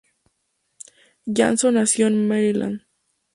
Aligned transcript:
Johnson 1.27 1.75
nació 1.75 2.07
en 2.07 2.27
Maryland. 2.27 2.81